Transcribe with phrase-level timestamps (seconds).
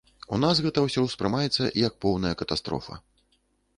[0.35, 3.01] У нас гэта ўсё ўспрымаецца як поўная катастрофа.